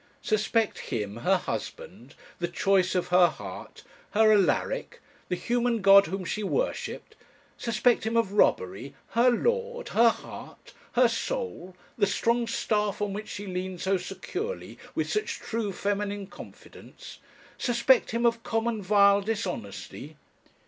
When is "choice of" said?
2.47-3.09